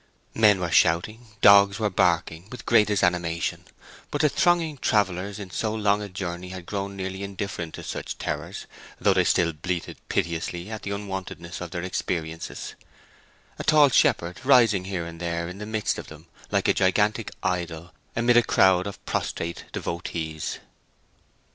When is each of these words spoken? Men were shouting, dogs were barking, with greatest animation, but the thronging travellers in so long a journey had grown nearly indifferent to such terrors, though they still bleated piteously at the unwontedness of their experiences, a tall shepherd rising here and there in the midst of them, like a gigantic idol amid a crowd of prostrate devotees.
Men 0.33 0.59
were 0.59 0.71
shouting, 0.71 1.27
dogs 1.41 1.77
were 1.77 1.91
barking, 1.91 2.49
with 2.49 2.65
greatest 2.65 3.03
animation, 3.03 3.65
but 4.09 4.21
the 4.21 4.29
thronging 4.29 4.79
travellers 4.79 5.37
in 5.37 5.51
so 5.51 5.75
long 5.75 6.01
a 6.01 6.09
journey 6.09 6.49
had 6.49 6.65
grown 6.65 6.95
nearly 6.95 7.21
indifferent 7.21 7.75
to 7.75 7.83
such 7.83 8.17
terrors, 8.17 8.65
though 8.99 9.13
they 9.13 9.23
still 9.23 9.53
bleated 9.53 9.97
piteously 10.09 10.71
at 10.71 10.81
the 10.81 10.89
unwontedness 10.89 11.61
of 11.61 11.69
their 11.69 11.83
experiences, 11.83 12.73
a 13.59 13.63
tall 13.63 13.89
shepherd 13.89 14.43
rising 14.43 14.85
here 14.85 15.05
and 15.05 15.19
there 15.19 15.47
in 15.47 15.59
the 15.59 15.67
midst 15.67 15.99
of 15.99 16.07
them, 16.07 16.25
like 16.49 16.67
a 16.67 16.73
gigantic 16.73 17.29
idol 17.43 17.93
amid 18.15 18.37
a 18.37 18.41
crowd 18.41 18.87
of 18.87 19.05
prostrate 19.05 19.65
devotees. 19.71 20.57